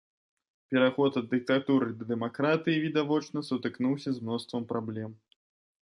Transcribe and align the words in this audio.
Пераход 0.73 1.19
ад 1.21 1.27
дыктатуры 1.33 1.89
да 1.99 2.03
дэмакратыі, 2.13 2.81
відавочна, 2.87 3.47
сутыкнуўся 3.53 4.09
з 4.17 4.29
мноствам 4.29 4.67
праблем. 4.73 5.11